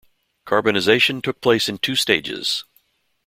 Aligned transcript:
Carbonisation 0.47 1.21
took 1.21 1.41
place 1.41 1.69
in 1.69 1.77
two 1.77 1.95
stages. 1.95 2.63